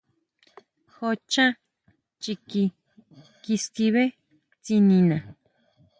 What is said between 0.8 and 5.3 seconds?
Jo chʼá chikí kiskibé tsinina.